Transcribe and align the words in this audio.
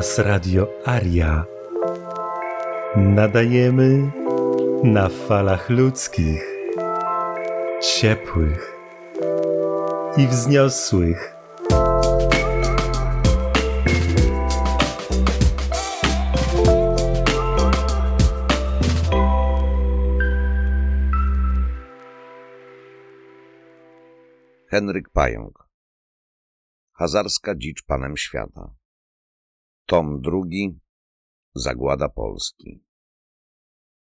Hałas 0.00 0.18
Radio 0.18 0.68
Aria. 0.84 1.44
Nadajemy 2.96 4.10
na 4.84 5.08
falach 5.08 5.70
ludzkich, 5.70 6.44
ciepłych 7.82 8.76
i 10.16 10.26
wzniosłych. 10.26 11.34
Henryk 24.70 25.08
Pająk 25.10 25.68
Hazarska 26.92 27.54
dzicz 27.54 27.82
panem 27.82 28.16
świata 28.16 28.79
Tom 29.90 30.20
drugi 30.20 30.80
Zagłada 31.54 32.08
Polski 32.08 32.84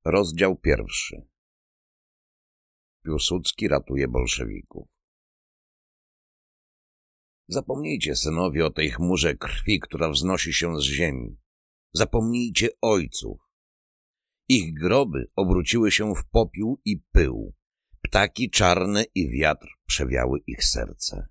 Rozdział 0.05 0.57
pierwszy 0.57 1.27
Piłsudski 3.03 3.67
ratuje 3.67 4.07
bolszewików 4.07 4.87
Zapomnijcie, 7.47 8.15
synowie, 8.15 8.65
o 8.65 8.69
tej 8.69 8.91
chmurze 8.91 9.35
krwi, 9.35 9.79
która 9.79 10.09
wznosi 10.09 10.53
się 10.53 10.77
z 10.77 10.83
ziemi. 10.83 11.37
Zapomnijcie 11.93 12.69
ojców. 12.81 13.39
Ich 14.49 14.73
groby 14.73 15.25
obróciły 15.35 15.91
się 15.91 16.15
w 16.15 16.29
popiół 16.29 16.81
i 16.85 16.99
pył. 17.11 17.53
Ptaki 18.01 18.49
czarne 18.49 19.03
i 19.15 19.29
wiatr 19.29 19.67
przewiały 19.85 20.39
ich 20.47 20.63
serce. 20.63 21.27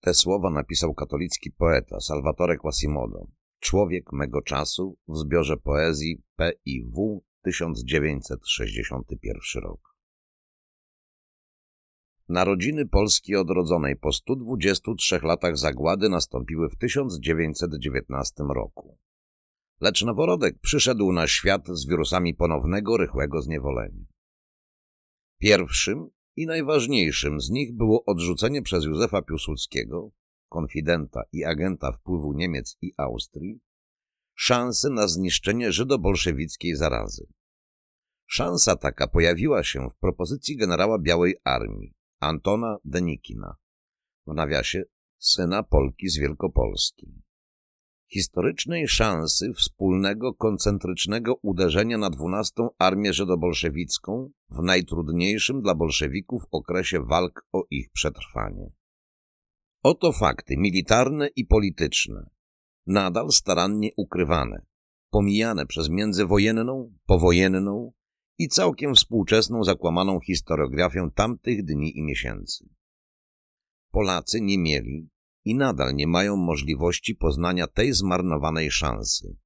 Te 0.00 0.14
słowa 0.14 0.50
napisał 0.50 0.94
katolicki 0.94 1.50
poeta 1.50 2.00
Salvatore 2.00 2.56
Quasimodo, 2.56 3.35
człowiek 3.60 4.12
mego 4.12 4.42
czasu 4.42 4.98
w 5.08 5.16
zbiorze 5.16 5.56
poezji 5.56 6.22
P.I.W. 6.36 7.20
1961 7.42 9.62
rok. 9.62 9.96
Narodziny 12.28 12.86
Polski 12.86 13.36
odrodzonej 13.36 13.96
po 13.96 14.12
123 14.12 15.20
latach 15.22 15.58
zagłady 15.58 16.08
nastąpiły 16.08 16.68
w 16.68 16.76
1919 16.76 18.34
roku. 18.54 18.98
Lecz 19.80 20.02
noworodek 20.02 20.58
przyszedł 20.60 21.12
na 21.12 21.26
świat 21.26 21.68
z 21.68 21.86
wirusami 21.86 22.34
ponownego, 22.34 22.96
rychłego 22.96 23.42
zniewolenia. 23.42 24.04
Pierwszym 25.38 26.08
i 26.36 26.46
najważniejszym 26.46 27.40
z 27.40 27.50
nich 27.50 27.76
było 27.76 28.04
odrzucenie 28.04 28.62
przez 28.62 28.84
Józefa 28.84 29.22
Piłsudskiego, 29.22 30.10
konfidenta 30.48 31.22
i 31.32 31.44
agenta 31.44 31.92
wpływu 31.92 32.32
Niemiec 32.32 32.76
i 32.82 32.92
Austrii, 32.96 33.60
szansy 34.34 34.90
na 34.90 35.08
zniszczenie 35.08 35.72
żydobolszewickiej 35.72 36.76
zarazy. 36.76 37.26
Szansa 38.26 38.76
taka 38.76 39.06
pojawiła 39.06 39.64
się 39.64 39.88
w 39.90 39.96
propozycji 39.96 40.56
generała 40.56 40.98
Białej 40.98 41.36
Armii, 41.44 41.92
Antona 42.20 42.76
Denikina, 42.84 43.56
w 44.26 44.34
nawiasie 44.34 44.82
syna 45.18 45.62
Polki 45.62 46.08
z 46.08 46.18
Wielkopolski. 46.18 47.22
Historycznej 48.12 48.88
szansy 48.88 49.52
wspólnego, 49.52 50.34
koncentrycznego 50.34 51.34
uderzenia 51.42 51.98
na 51.98 52.10
dwunastą 52.10 52.68
Armię 52.78 53.12
Żydobolszewicką 53.12 54.30
w 54.50 54.62
najtrudniejszym 54.62 55.62
dla 55.62 55.74
bolszewików 55.74 56.42
okresie 56.50 57.00
walk 57.04 57.46
o 57.52 57.64
ich 57.70 57.90
przetrwanie. 57.92 58.70
Oto 59.92 60.12
fakty 60.12 60.56
militarne 60.56 61.28
i 61.36 61.44
polityczne, 61.44 62.30
nadal 62.86 63.30
starannie 63.30 63.90
ukrywane, 63.96 64.66
pomijane 65.10 65.66
przez 65.66 65.88
międzywojenną, 65.88 66.92
powojenną 67.06 67.92
i 68.38 68.48
całkiem 68.48 68.94
współczesną 68.94 69.64
zakłamaną 69.64 70.20
historiografię 70.20 71.08
tamtych 71.14 71.64
dni 71.64 71.98
i 71.98 72.02
miesięcy. 72.02 72.64
Polacy 73.90 74.40
nie 74.40 74.58
mieli 74.58 75.08
i 75.44 75.54
nadal 75.54 75.94
nie 75.94 76.06
mają 76.06 76.36
możliwości 76.36 77.14
poznania 77.14 77.66
tej 77.66 77.92
zmarnowanej 77.92 78.70
szansy, 78.70 79.36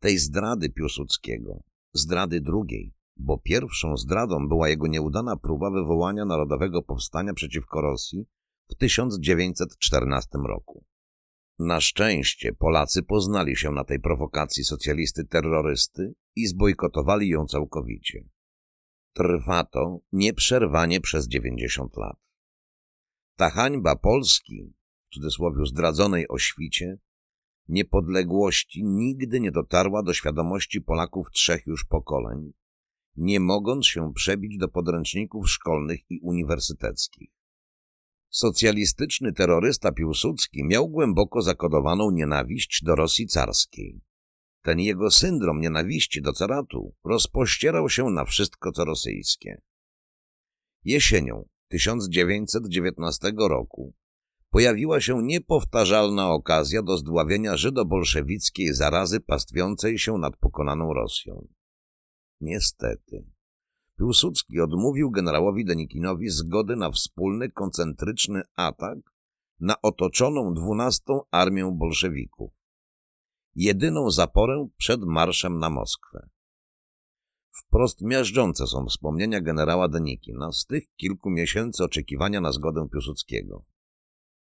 tej 0.00 0.18
zdrady 0.18 0.70
Piłsudskiego, 0.70 1.62
zdrady 1.92 2.40
drugiej, 2.40 2.94
bo 3.16 3.38
pierwszą 3.38 3.96
zdradą 3.96 4.48
była 4.48 4.68
jego 4.68 4.86
nieudana 4.86 5.36
próba 5.36 5.70
wywołania 5.70 6.24
narodowego 6.24 6.82
powstania 6.82 7.34
przeciwko 7.34 7.80
Rosji 7.80 8.26
w 8.68 8.74
1914 8.74 10.28
roku. 10.48 10.84
Na 11.58 11.80
szczęście 11.80 12.52
Polacy 12.52 13.02
poznali 13.02 13.56
się 13.56 13.70
na 13.70 13.84
tej 13.84 14.00
prowokacji 14.00 14.64
socjalisty-terrorysty 14.64 16.12
i 16.36 16.46
zbojkotowali 16.46 17.28
ją 17.28 17.46
całkowicie. 17.46 18.18
Trwa 19.12 19.64
to 19.64 19.98
nieprzerwanie 20.12 21.00
przez 21.00 21.28
90 21.28 21.96
lat. 21.96 22.16
Ta 23.36 23.50
hańba 23.50 23.96
Polski, 23.96 24.74
w 25.02 25.14
cudzysłowie 25.14 25.66
zdradzonej 25.66 26.28
o 26.28 26.38
świcie, 26.38 26.98
niepodległości 27.68 28.84
nigdy 28.84 29.40
nie 29.40 29.52
dotarła 29.52 30.02
do 30.02 30.14
świadomości 30.14 30.80
Polaków 30.80 31.30
trzech 31.30 31.66
już 31.66 31.84
pokoleń, 31.84 32.52
nie 33.16 33.40
mogąc 33.40 33.86
się 33.86 34.12
przebić 34.14 34.58
do 34.58 34.68
podręczników 34.68 35.50
szkolnych 35.50 36.00
i 36.10 36.20
uniwersyteckich. 36.20 37.30
Socjalistyczny 38.34 39.32
terrorysta 39.32 39.92
Piłsudski 39.92 40.64
miał 40.64 40.88
głęboko 40.88 41.42
zakodowaną 41.42 42.10
nienawiść 42.10 42.82
do 42.84 42.94
Rosji 42.94 43.26
carskiej. 43.26 44.00
Ten 44.62 44.80
jego 44.80 45.10
syndrom 45.10 45.60
nienawiści 45.60 46.22
do 46.22 46.32
caratu 46.32 46.94
rozpościerał 47.04 47.88
się 47.88 48.04
na 48.04 48.24
wszystko, 48.24 48.72
co 48.72 48.84
rosyjskie. 48.84 49.60
Jesienią 50.84 51.44
1919 51.68 53.32
roku 53.38 53.94
pojawiła 54.50 55.00
się 55.00 55.22
niepowtarzalna 55.22 56.30
okazja 56.30 56.82
do 56.82 56.96
zdławienia 56.96 57.56
żydobolszewickiej 57.56 58.74
zarazy 58.74 59.20
pastwiącej 59.20 59.98
się 59.98 60.18
nad 60.18 60.36
pokonaną 60.36 60.92
Rosją. 60.92 61.48
Niestety, 62.40 63.31
Piłsudski 63.98 64.60
odmówił 64.60 65.10
generałowi 65.10 65.64
Denikinowi 65.64 66.28
zgody 66.28 66.76
na 66.76 66.90
wspólny, 66.90 67.50
koncentryczny 67.50 68.42
atak 68.56 68.98
na 69.60 69.80
otoczoną 69.82 70.54
dwunastą 70.54 71.20
armię 71.30 71.74
bolszewików. 71.78 72.52
Jedyną 73.54 74.10
zaporę 74.10 74.68
przed 74.76 75.00
marszem 75.04 75.58
na 75.58 75.70
Moskwę. 75.70 76.28
Wprost 77.54 78.00
miażdżące 78.00 78.66
są 78.66 78.86
wspomnienia 78.86 79.40
generała 79.40 79.88
Denikina 79.88 80.52
z 80.52 80.66
tych 80.66 80.94
kilku 80.96 81.30
miesięcy 81.30 81.84
oczekiwania 81.84 82.40
na 82.40 82.52
zgodę 82.52 82.88
Piłsudskiego. 82.92 83.64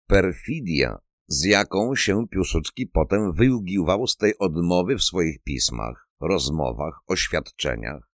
Perfidia, 0.06 0.98
z 1.26 1.44
jaką 1.44 1.94
się 1.94 2.28
Piłsudski 2.30 2.86
potem 2.86 3.32
wyługiwał 3.32 4.06
z 4.06 4.16
tej 4.16 4.38
odmowy 4.38 4.96
w 4.96 5.02
swoich 5.02 5.42
pismach, 5.42 6.08
rozmowach, 6.20 7.00
oświadczeniach, 7.06 8.11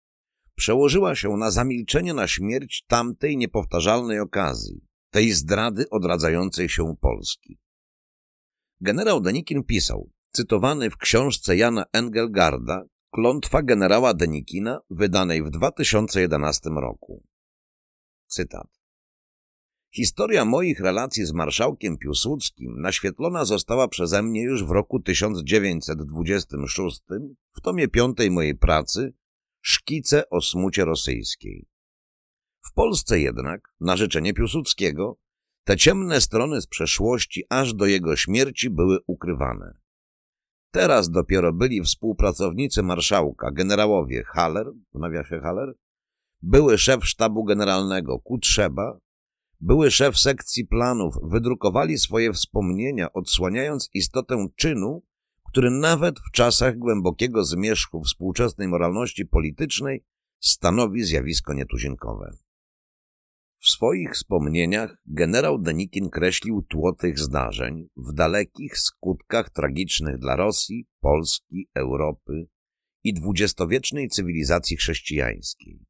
przełożyła 0.55 1.16
się 1.16 1.29
na 1.29 1.51
zamilczenie 1.51 2.13
na 2.13 2.27
śmierć 2.27 2.85
tamtej 2.88 3.38
niepowtarzalnej 3.38 4.19
okazji, 4.19 4.81
tej 5.09 5.31
zdrady 5.31 5.89
odradzającej 5.89 6.69
się 6.69 6.95
Polski. 7.01 7.59
Generał 8.81 9.21
Denikin 9.21 9.63
pisał, 9.63 10.09
cytowany 10.31 10.89
w 10.89 10.97
książce 10.97 11.57
Jana 11.57 11.85
Engelgarda, 11.94 12.83
klątwa 13.11 13.63
generała 13.63 14.13
Denikina, 14.13 14.79
wydanej 14.89 15.44
w 15.44 15.50
2011 15.50 16.69
roku. 16.69 17.24
Cytat. 18.27 18.85
Historia 19.95 20.45
moich 20.45 20.80
relacji 20.80 21.25
z 21.25 21.33
marszałkiem 21.33 21.97
Piłsudskim 21.97 22.81
naświetlona 22.81 23.45
została 23.45 23.88
przeze 23.88 24.24
mnie 24.24 24.44
już 24.44 24.63
w 24.63 24.71
roku 24.71 25.00
1926 25.00 27.01
w 27.51 27.62
tomie 27.62 27.88
piątej 27.88 28.31
mojej 28.31 28.56
pracy 28.56 29.13
Szkice 29.67 30.29
o 30.29 30.41
smucie 30.41 30.85
rosyjskiej. 30.85 31.67
W 32.65 32.73
Polsce 32.73 33.19
jednak, 33.19 33.62
na 33.79 33.97
życzenie 33.97 34.33
Piłsudskiego, 34.33 35.17
te 35.63 35.77
ciemne 35.77 36.21
strony 36.21 36.62
z 36.62 36.67
przeszłości 36.67 37.44
aż 37.50 37.73
do 37.73 37.85
jego 37.85 38.15
śmierci 38.15 38.69
były 38.69 38.97
ukrywane. 39.07 39.77
Teraz 40.71 41.09
dopiero 41.09 41.53
byli 41.53 41.81
współpracownicy 41.81 42.83
marszałka, 42.83 43.51
generałowie 43.51 44.23
Haller, 44.23 44.67
w 44.94 45.00
nawiasie 45.00 45.39
Haller, 45.39 45.73
były 46.41 46.77
szef 46.77 47.06
sztabu 47.06 47.44
generalnego 47.44 48.19
Kutrzeba, 48.19 49.00
były 49.61 49.91
szef 49.91 50.19
sekcji 50.19 50.65
planów, 50.65 51.15
wydrukowali 51.23 51.97
swoje 51.97 52.33
wspomnienia, 52.33 53.13
odsłaniając 53.13 53.89
istotę 53.94 54.47
czynu, 54.56 55.05
który 55.56 55.72
nawet 55.72 56.19
w 56.19 56.31
czasach 56.31 56.78
głębokiego 56.78 57.46
zmierzchu 57.46 58.02
współczesnej 58.04 58.68
moralności 58.68 59.25
politycznej 59.25 60.04
stanowi 60.40 61.04
zjawisko 61.04 61.54
nietuzinkowe. 61.54 62.38
W 63.57 63.69
swoich 63.69 64.13
wspomnieniach 64.13 64.98
generał 65.06 65.60
Denikin 65.60 66.10
kreślił 66.10 66.62
tło 66.62 66.94
tych 66.94 67.19
zdarzeń 67.19 67.88
w 67.98 68.13
dalekich 68.13 68.78
skutkach 68.78 69.50
tragicznych 69.50 70.18
dla 70.18 70.36
Rosji, 70.36 70.88
Polski, 71.00 71.69
Europy 71.74 72.48
i 73.04 73.13
dwudziestowiecznej 73.13 74.10
cywilizacji 74.10 74.78
chrześcijańskiej. 74.78 75.86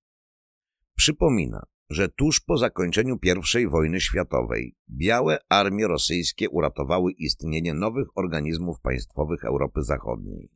Przypomina, 0.95 1.63
że 1.89 2.09
tuż 2.09 2.39
po 2.39 2.57
zakończeniu 2.57 3.17
I 3.61 3.67
wojny 3.67 4.01
światowej 4.01 4.75
białe 4.89 5.37
armie 5.49 5.87
rosyjskie 5.87 6.49
uratowały 6.49 7.11
istnienie 7.11 7.73
nowych 7.73 8.07
organizmów 8.15 8.79
państwowych 8.79 9.45
Europy 9.45 9.83
Zachodniej. 9.83 10.49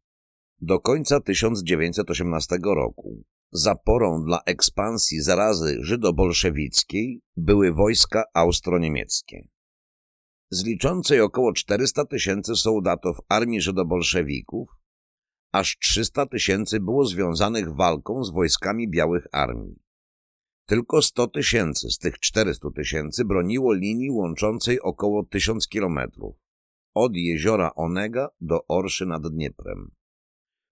Do 0.61 0.79
końca 0.79 1.19
1918 1.19 2.59
roku 2.63 3.23
zaporą 3.51 4.23
dla 4.23 4.41
ekspansji 4.45 5.21
zarazy 5.21 5.77
żydobolszewickiej 5.81 7.21
były 7.37 7.73
wojska 7.73 8.23
austro-niemieckie. 8.33 9.47
Z 10.51 10.65
liczącej 10.65 11.21
około 11.21 11.53
400 11.53 12.05
tysięcy 12.05 12.55
soldatów 12.55 13.17
armii 13.29 13.61
żydobolszewików, 13.61 14.69
aż 15.51 15.77
300 15.81 16.25
tysięcy 16.25 16.79
było 16.79 17.05
związanych 17.05 17.75
walką 17.75 18.23
z 18.23 18.33
wojskami 18.33 18.89
białych 18.89 19.27
armii. 19.31 19.88
Tylko 20.69 21.01
100 21.01 21.27
tysięcy 21.27 21.89
z 21.89 21.97
tych 21.97 22.19
400 22.19 22.71
tysięcy 22.75 23.25
broniło 23.25 23.73
linii 23.73 24.11
łączącej 24.11 24.81
około 24.81 25.25
1000 25.25 25.67
kilometrów 25.67 26.35
od 26.93 27.11
jeziora 27.15 27.71
Onega 27.75 28.27
do 28.41 28.67
Orszy 28.67 29.05
nad 29.05 29.27
Dnieprem 29.27 29.91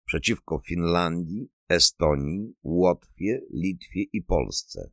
przeciwko 0.06 0.60
Finlandii, 0.68 1.50
Estonii, 1.70 2.54
Łotwie, 2.64 3.42
Litwie 3.54 4.04
i 4.14 4.22
Polsce. 4.22 4.92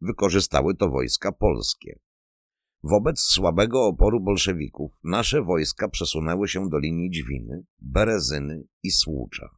Wykorzystały 0.00 0.74
to 0.74 0.88
wojska 0.88 1.32
polskie. 1.32 1.98
Wobec 2.82 3.20
słabego 3.20 3.86
oporu 3.86 4.20
bolszewików 4.20 4.92
nasze 5.04 5.42
wojska 5.42 5.88
przesunęły 5.88 6.48
się 6.48 6.68
do 6.68 6.78
linii 6.78 7.10
Dźwiny, 7.10 7.64
Berezyny 7.78 8.64
i 8.82 8.90
Słucza. 8.90 9.48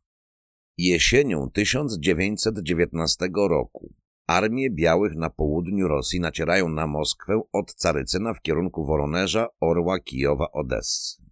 Jesienią 0.79 1.51
1919 1.51 3.29
roku 3.49 4.04
armie 4.27 4.71
białych 4.71 5.15
na 5.17 5.31
południu 5.31 5.89
Rosji 5.89 6.21
nacierają 6.21 6.69
na 6.69 6.87
Moskwę 6.87 7.41
od 7.53 7.75
Carycyna 7.75 8.35
w 8.35 8.41
kierunku 8.41 8.87
Woronerza, 8.87 9.47
Orła, 9.61 10.01
Kijowa, 10.01 10.53
Odessy. 10.53 11.23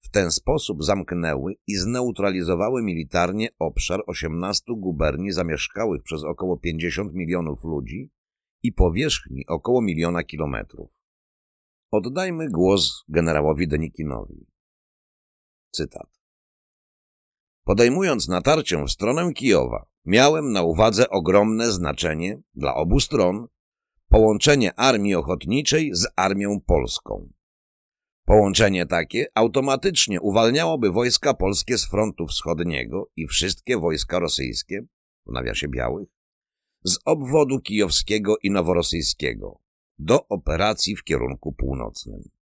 W 0.00 0.10
ten 0.10 0.30
sposób 0.30 0.84
zamknęły 0.84 1.54
i 1.66 1.76
zneutralizowały 1.76 2.82
militarnie 2.82 3.48
obszar 3.58 4.00
18 4.06 4.64
guberni 4.76 5.32
zamieszkałych 5.32 6.02
przez 6.02 6.24
około 6.24 6.58
50 6.58 7.12
milionów 7.14 7.64
ludzi 7.64 8.10
i 8.62 8.72
powierzchni 8.72 9.46
około 9.46 9.82
miliona 9.82 10.24
kilometrów. 10.24 10.90
Oddajmy 11.90 12.48
głos 12.48 13.04
generałowi 13.08 13.68
Denikinowi. 13.68 14.46
Cytat. 15.70 16.17
Podejmując 17.68 18.28
natarcie 18.28 18.84
w 18.84 18.88
stronę 18.88 19.32
Kijowa, 19.32 19.86
miałem 20.04 20.52
na 20.52 20.62
uwadze 20.62 21.10
ogromne 21.10 21.72
znaczenie 21.72 22.42
dla 22.54 22.74
obu 22.74 23.00
stron 23.00 23.46
połączenie 24.08 24.74
armii 24.74 25.14
ochotniczej 25.14 25.90
z 25.94 26.06
armią 26.16 26.60
polską. 26.66 27.28
Połączenie 28.24 28.86
takie 28.86 29.26
automatycznie 29.34 30.20
uwalniałoby 30.20 30.90
wojska 30.90 31.34
polskie 31.34 31.78
z 31.78 31.86
frontu 31.86 32.26
wschodniego 32.26 33.10
i 33.16 33.26
wszystkie 33.26 33.78
wojska 33.78 34.18
rosyjskie, 34.18 34.80
w 35.26 35.32
nawiasie 35.32 35.68
białych, 35.68 36.08
z 36.84 36.98
obwodu 37.04 37.60
kijowskiego 37.60 38.36
i 38.42 38.50
noworosyjskiego 38.50 39.60
do 39.98 40.28
operacji 40.28 40.96
w 40.96 41.04
kierunku 41.04 41.52
północnym. 41.52 42.37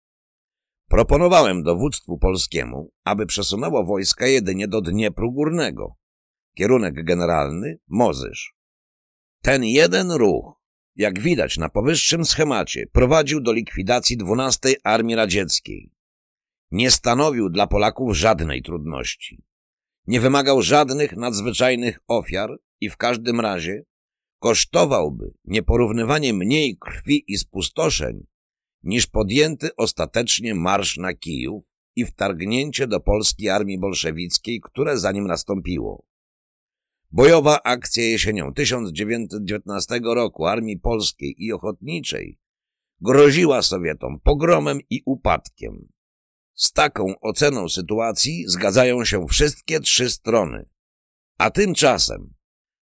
Proponowałem 0.88 1.62
dowództwu 1.62 2.18
polskiemu, 2.18 2.90
aby 3.04 3.26
przesunęło 3.26 3.84
wojska 3.84 4.26
jedynie 4.26 4.68
do 4.68 4.80
Dniepru 4.80 5.32
Górnego. 5.32 5.94
Kierunek 6.56 7.04
generalny 7.04 7.78
Mozysz. 7.88 8.54
Ten 9.42 9.64
jeden 9.64 10.12
ruch 10.12 10.56
jak 10.96 11.20
widać 11.20 11.58
na 11.58 11.68
powyższym 11.68 12.24
schemacie, 12.24 12.86
prowadził 12.92 13.40
do 13.40 13.52
likwidacji 13.52 14.16
12 14.16 14.74
Armii 14.84 15.16
Radzieckiej. 15.16 15.90
Nie 16.70 16.90
stanowił 16.90 17.50
dla 17.50 17.66
Polaków 17.66 18.16
żadnej 18.16 18.62
trudności. 18.62 19.42
Nie 20.06 20.20
wymagał 20.20 20.62
żadnych 20.62 21.16
nadzwyczajnych 21.16 21.98
ofiar 22.08 22.50
i 22.80 22.90
w 22.90 22.96
każdym 22.96 23.40
razie 23.40 23.82
kosztowałby 24.38 25.32
nieporównywanie 25.44 26.32
mniej 26.32 26.76
krwi 26.78 27.24
i 27.32 27.38
spustoszeń 27.38 28.26
niż 28.86 29.06
podjęty 29.06 29.70
ostatecznie 29.76 30.54
marsz 30.54 30.96
na 30.96 31.14
Kijów 31.14 31.64
i 31.96 32.04
wtargnięcie 32.04 32.86
do 32.86 33.00
polskiej 33.00 33.50
armii 33.50 33.78
bolszewickiej, 33.78 34.60
które 34.60 34.98
za 34.98 35.12
nim 35.12 35.26
nastąpiło. 35.26 36.06
Bojowa 37.10 37.62
akcja 37.62 38.04
jesienią 38.04 38.52
1919 38.52 40.00
roku 40.04 40.46
Armii 40.46 40.78
Polskiej 40.78 41.34
i 41.38 41.52
Ochotniczej 41.52 42.38
groziła 43.00 43.62
Sowietom 43.62 44.20
pogromem 44.20 44.80
i 44.90 45.02
upadkiem. 45.06 45.88
Z 46.54 46.72
taką 46.72 47.14
oceną 47.20 47.68
sytuacji 47.68 48.44
zgadzają 48.46 49.04
się 49.04 49.26
wszystkie 49.26 49.80
trzy 49.80 50.10
strony. 50.10 50.64
A 51.38 51.50
tymczasem 51.50 52.35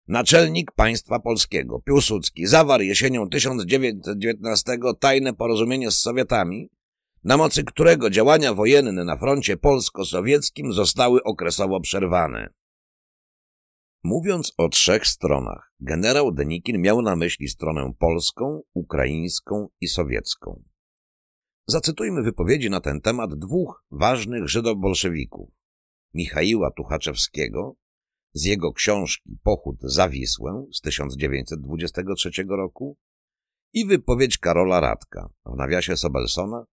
naczelnik 0.09 0.73
państwa 0.73 1.21
polskiego 1.21 1.81
Piłsudski 1.81 2.47
zawarł 2.47 2.83
jesienią 2.83 3.29
1919 3.29 4.79
tajne 5.01 5.35
porozumienie 5.35 5.91
z 5.91 5.97
Sowietami, 5.97 6.71
na 7.25 7.37
mocy 7.37 7.65
którego 7.65 8.11
działania 8.11 8.55
wojenne 8.55 9.05
na 9.05 9.17
froncie 9.17 9.57
polsko-sowieckim 9.57 10.73
zostały 10.73 11.23
okresowo 11.23 11.81
przerwane. 11.81 12.49
Mówiąc 14.05 14.53
o 14.57 14.69
trzech 14.69 15.07
stronach, 15.07 15.73
generał 15.81 16.33
Denikin 16.33 16.81
miał 16.81 17.03
na 17.03 17.17
myśli 17.17 17.49
stronę 17.49 17.93
polską, 17.99 18.63
ukraińską 18.75 19.69
i 19.81 19.89
sowiecką. 19.89 20.63
Zacytujmy 21.67 22.23
wypowiedzi 22.23 22.71
na 22.71 22.81
ten 22.81 23.01
temat 23.01 23.35
dwóch 23.35 23.85
ważnych 23.91 24.49
żydobolszewików. 24.49 25.51
Michaiła 26.15 26.71
Tuchaczewskiego 26.71 27.77
z 28.35 28.45
jego 28.45 28.73
książki 28.73 29.39
Pochód 29.43 29.77
za 29.83 30.09
Wisłę 30.09 30.67
z 30.73 30.81
1923 30.81 32.31
roku 32.49 32.97
i 33.73 33.87
wypowiedź 33.87 34.39
Karola 34.39 34.81
Radka 34.81 35.29
w 35.47 35.57
nawiasie 35.57 35.97
Sobelsona 35.97 36.65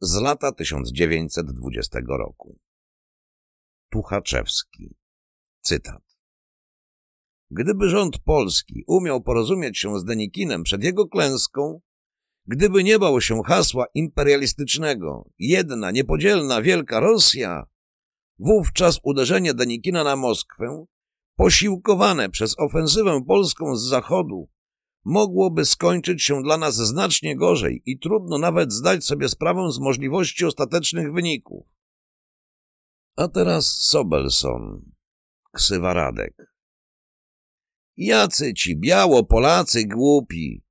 z 0.00 0.20
lata 0.20 0.52
1920 0.52 1.98
roku. 2.08 2.58
Tuchaczewski. 3.90 4.96
Cytat. 5.60 6.02
Gdyby 7.50 7.88
rząd 7.88 8.18
polski 8.18 8.84
umiał 8.86 9.22
porozumieć 9.22 9.78
się 9.78 9.98
z 10.00 10.04
Denikinem 10.04 10.62
przed 10.62 10.84
jego 10.84 11.08
klęską, 11.08 11.80
gdyby 12.46 12.84
nie 12.84 12.98
bał 12.98 13.20
się 13.20 13.42
hasła 13.42 13.86
imperialistycznego 13.94 15.30
jedna, 15.38 15.90
niepodzielna, 15.90 16.62
wielka 16.62 17.00
Rosja, 17.00 17.66
wówczas 18.38 19.00
uderzenie 19.02 19.54
Denikina 19.54 20.04
na 20.04 20.16
Moskwę, 20.16 20.86
posiłkowane 21.38 22.30
przez 22.30 22.58
ofensywę 22.58 23.24
polską 23.26 23.76
z 23.76 23.88
zachodu, 23.88 24.48
mogłoby 25.04 25.64
skończyć 25.64 26.22
się 26.22 26.42
dla 26.42 26.58
nas 26.58 26.74
znacznie 26.74 27.36
gorzej 27.36 27.82
i 27.86 27.98
trudno 27.98 28.38
nawet 28.38 28.72
zdać 28.72 29.04
sobie 29.04 29.28
sprawę 29.28 29.72
z 29.72 29.78
możliwości 29.78 30.44
ostatecznych 30.44 31.12
wyników. 31.12 31.66
A 33.16 33.28
teraz 33.28 33.66
Sobelson, 33.66 34.82
ksywa 35.52 35.94
Radek. 35.94 36.54
Jacy 37.96 38.54
ci 38.54 38.76
biało 38.76 39.24
Polacy 39.24 39.84
głupi! 39.86 40.64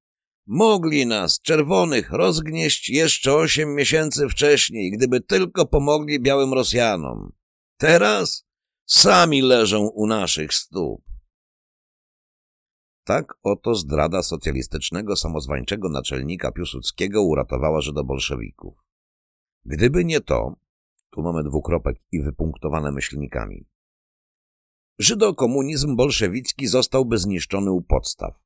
Mogli 0.47 1.05
nas, 1.05 1.41
czerwonych, 1.41 2.11
rozgnieść 2.11 2.89
jeszcze 2.89 3.33
osiem 3.33 3.75
miesięcy 3.75 4.29
wcześniej, 4.29 4.91
gdyby 4.91 5.21
tylko 5.21 5.65
pomogli 5.65 6.19
białym 6.19 6.53
Rosjanom. 6.53 7.31
Teraz 7.77 8.46
sami 8.87 9.41
leżą 9.41 9.87
u 9.87 10.07
naszych 10.07 10.53
stóp. 10.53 11.01
Tak 13.03 13.33
oto 13.43 13.75
zdrada 13.75 14.23
socjalistycznego 14.23 15.15
samozwańczego 15.15 15.89
naczelnika 15.89 16.51
Piłsudskiego 16.51 17.23
uratowała 17.23 17.81
Żydobolszewików. 17.81 18.77
Gdyby 19.65 20.05
nie 20.05 20.21
to, 20.21 20.55
tu 21.09 21.21
mamy 21.21 21.43
dwukropek 21.43 21.97
i 22.11 22.21
wypunktowane 22.21 22.91
myślnikami, 22.91 23.65
Żydokomunizm 24.99 25.95
bolszewicki 25.95 26.67
zostałby 26.67 27.17
zniszczony 27.17 27.71
u 27.71 27.81
podstaw. 27.81 28.43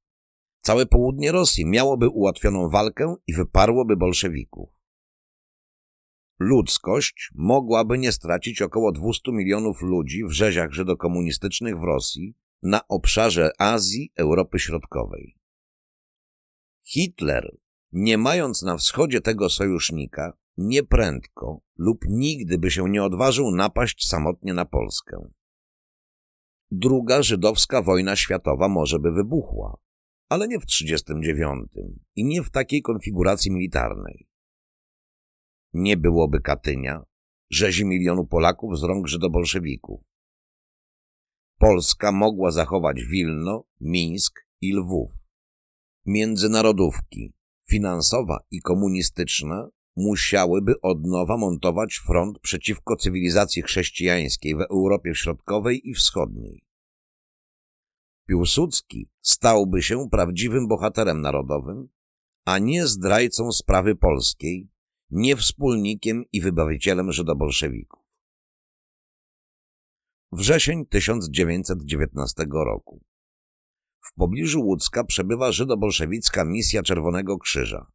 Całe 0.60 0.86
południe 0.86 1.32
Rosji 1.32 1.66
miałoby 1.66 2.10
ułatwioną 2.10 2.70
walkę 2.70 3.16
i 3.28 3.34
wyparłoby 3.34 3.98
bolszewików. 3.98 4.81
Ludzkość 6.44 7.32
mogłaby 7.36 7.98
nie 7.98 8.12
stracić 8.12 8.62
około 8.62 8.92
200 8.92 9.32
milionów 9.32 9.82
ludzi 9.82 10.24
w 10.24 10.32
rzeziach 10.32 10.72
żydokomunistycznych 10.72 11.80
w 11.80 11.84
Rosji 11.84 12.36
na 12.64 12.88
obszarze 12.88 13.52
Azji, 13.60 14.12
Europy 14.16 14.60
Środkowej. 14.60 15.36
Hitler, 16.84 17.58
nie 17.92 18.18
mając 18.18 18.62
na 18.62 18.78
wschodzie 18.78 19.22
tego 19.22 19.50
sojusznika, 19.50 20.34
nieprędko 20.58 21.62
lub 21.78 22.00
nigdy 22.08 22.58
by 22.58 22.72
się 22.72 22.90
nie 22.90 23.04
odważył 23.04 23.52
napaść 23.52 24.08
samotnie 24.08 24.54
na 24.54 24.66
Polskę. 24.66 25.30
Druga 26.72 27.24
żydowska 27.24 27.82
wojna 27.82 28.16
światowa 28.16 28.68
może 28.68 29.00
by 29.00 29.12
wybuchła, 29.12 29.78
ale 30.30 30.48
nie 30.48 30.60
w 30.60 30.66
1939 30.66 31.98
i 32.16 32.26
nie 32.26 32.44
w 32.44 32.52
takiej 32.52 32.82
konfiguracji 32.82 33.52
militarnej. 33.52 34.31
Nie 35.74 35.98
byłoby 35.98 36.42
Katynia, 36.42 37.04
rzezi 37.50 37.86
milionu 37.86 38.26
Polaków 38.26 38.80
z 38.80 38.84
rąk 38.84 39.08
żydobolszewików. 39.08 40.02
Polska 41.58 42.12
mogła 42.12 42.52
zachować 42.52 43.04
Wilno, 43.04 43.64
Mińsk 43.82 44.40
i 44.62 44.74
Lwów. 44.74 45.12
Międzynarodówki, 46.06 47.34
finansowa 47.68 48.40
i 48.52 48.62
komunistyczna, 48.62 49.70
musiałyby 49.96 50.82
od 50.82 51.06
nowa 51.06 51.38
montować 51.38 52.02
front 52.08 52.40
przeciwko 52.40 52.96
cywilizacji 52.96 53.62
chrześcijańskiej 53.62 54.56
w 54.56 54.62
Europie 54.62 55.16
Środkowej 55.16 55.90
i 55.90 55.94
Wschodniej. 55.94 56.62
Piłsudski 58.28 59.10
stałby 59.22 59.84
się 59.84 60.10
prawdziwym 60.10 60.68
bohaterem 60.68 61.22
narodowym, 61.22 61.90
a 62.46 62.60
nie 62.60 62.88
zdrajcą 62.88 63.52
sprawy 63.52 63.96
polskiej, 63.96 64.71
nie 65.12 65.36
wspólnikiem 65.36 66.24
i 66.32 66.42
wybawicielem 66.42 67.12
żydobolszewików. 67.12 68.00
Wrzesień 70.32 70.86
1919 70.86 72.46
roku. 72.52 73.04
W 74.02 74.14
pobliżu 74.14 74.62
Łódzka 74.62 75.04
przebywa 75.04 75.52
żydobolszewicka 75.52 76.46
misja 76.46 76.84
Czerwonego 76.84 77.38
Krzyża. 77.38 77.92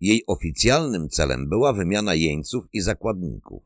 Jej 0.00 0.22
oficjalnym 0.26 1.08
celem 1.08 1.48
była 1.48 1.72
wymiana 1.72 2.14
jeńców 2.14 2.64
i 2.72 2.80
zakładników. 2.80 3.64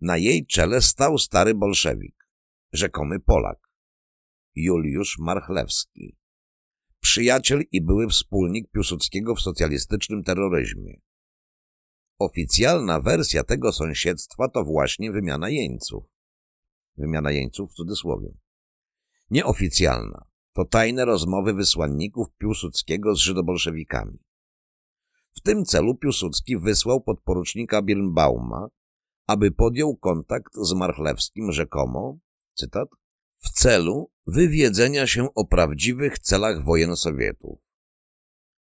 Na 0.00 0.16
jej 0.16 0.46
czele 0.46 0.82
stał 0.82 1.18
stary 1.18 1.54
bolszewik, 1.54 2.26
rzekomy 2.72 3.20
Polak, 3.20 3.70
Juliusz 4.54 5.18
Marchlewski, 5.18 6.16
przyjaciel 7.00 7.62
i 7.72 7.82
były 7.82 8.08
wspólnik 8.08 8.70
Piłsudskiego 8.70 9.34
w 9.34 9.40
socjalistycznym 9.40 10.22
terroryzmie. 10.24 10.94
Oficjalna 12.18 13.00
wersja 13.00 13.44
tego 13.44 13.72
sąsiedztwa 13.72 14.48
to 14.48 14.64
właśnie 14.64 15.12
wymiana 15.12 15.48
jeńców. 15.48 16.04
Wymiana 16.96 17.30
jeńców 17.30 17.70
w 17.70 17.74
cudzysłowie. 17.74 18.38
Nieoficjalna 19.30 20.24
to 20.52 20.64
tajne 20.64 21.04
rozmowy 21.04 21.54
wysłanników 21.54 22.26
Piłsudskiego 22.38 23.14
z 23.14 23.18
żydobolszewikami. 23.18 24.18
W 25.36 25.40
tym 25.40 25.64
celu 25.64 25.94
Piłsudski 25.94 26.58
wysłał 26.58 27.00
podporucznika 27.00 27.82
Birnbauma, 27.82 28.68
aby 29.26 29.50
podjął 29.50 29.96
kontakt 29.96 30.52
z 30.54 30.72
Marchlewskim 30.72 31.52
rzekomo, 31.52 32.18
cytat, 32.54 32.88
w 33.36 33.50
celu 33.50 34.10
wywiedzenia 34.26 35.06
się 35.06 35.34
o 35.34 35.44
prawdziwych 35.44 36.18
celach 36.18 36.64
wojen 36.64 36.96
Sowietów. 36.96 37.58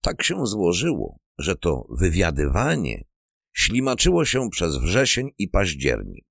Tak 0.01 0.23
się 0.23 0.45
złożyło, 0.45 1.17
że 1.37 1.55
to 1.55 1.87
wywiadywanie 1.89 3.03
ślimaczyło 3.53 4.25
się 4.25 4.49
przez 4.49 4.77
wrzesień 4.77 5.29
i 5.37 5.47
październik. 5.47 6.25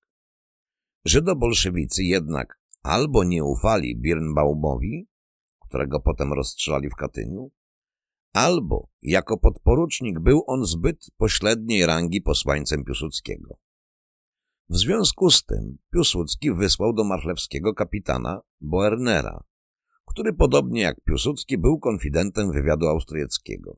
Żydobolszewicy 1.04 2.04
jednak 2.04 2.62
albo 2.82 3.24
nie 3.24 3.44
ufali 3.44 3.96
Birnbaumowi, 3.96 5.08
którego 5.68 6.00
potem 6.00 6.32
rozstrzelali 6.32 6.90
w 6.90 6.94
Katyniu, 6.94 7.50
albo 8.32 8.88
jako 9.02 9.38
podporucznik 9.38 10.20
był 10.20 10.44
on 10.46 10.64
zbyt 10.64 11.06
pośredniej 11.16 11.86
rangi 11.86 12.20
posłańcem 12.20 12.84
Piłsudskiego. 12.84 13.58
W 14.68 14.76
związku 14.76 15.30
z 15.30 15.44
tym 15.44 15.78
Piłsudski 15.92 16.54
wysłał 16.54 16.92
do 16.92 17.04
Marchlewskiego 17.04 17.74
kapitana 17.74 18.40
Boernera, 18.60 19.44
który 20.06 20.32
podobnie 20.32 20.80
jak 20.80 21.00
Piłsudski 21.04 21.58
był 21.58 21.78
konfidentem 21.78 22.52
wywiadu 22.52 22.86
austriackiego. 22.86 23.76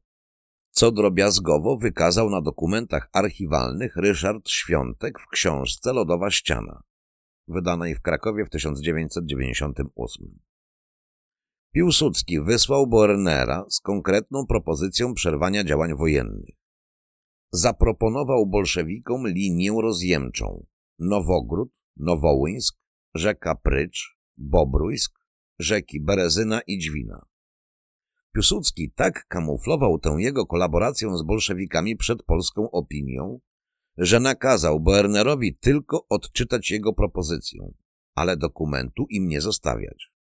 Co 0.76 0.92
drobiazgowo 0.92 1.76
wykazał 1.76 2.30
na 2.30 2.40
dokumentach 2.40 3.08
archiwalnych 3.12 3.96
Ryszard 3.96 4.48
Świątek 4.48 5.20
w 5.20 5.28
książce 5.28 5.92
Lodowa 5.92 6.30
ściana, 6.30 6.82
wydanej 7.48 7.94
w 7.94 8.02
Krakowie 8.02 8.44
w 8.44 8.50
1998. 8.50 10.38
Piłsudski 11.74 12.40
wysłał 12.40 12.86
Boernera 12.86 13.64
z 13.68 13.80
konkretną 13.80 14.46
propozycją 14.46 15.14
przerwania 15.14 15.64
działań 15.64 15.96
wojennych. 15.96 16.56
Zaproponował 17.52 18.46
bolszewikom 18.46 19.28
linię 19.28 19.72
rozjemczą 19.82 20.66
Nowogród, 20.98 21.72
Nowołyńsk, 21.96 22.78
rzeka 23.14 23.54
Prycz, 23.54 24.16
Bobrójsk, 24.36 25.18
rzeki 25.58 26.00
Berezyna 26.00 26.60
i 26.66 26.78
Dźwina. 26.78 27.33
Piłsudski 28.34 28.92
tak 28.94 29.26
kamuflował 29.28 29.98
tę 29.98 30.16
jego 30.18 30.46
kolaborację 30.46 31.18
z 31.18 31.22
bolszewikami 31.22 31.96
przed 31.96 32.22
polską 32.22 32.70
opinią, 32.70 33.40
że 33.98 34.20
nakazał 34.20 34.80
Boernerowi 34.80 35.56
tylko 35.56 36.06
odczytać 36.08 36.70
jego 36.70 36.92
propozycję, 36.92 37.60
ale 38.14 38.36
dokumentu 38.36 39.06
im 39.10 39.28
nie 39.28 39.40
zostawiać. 39.40 40.12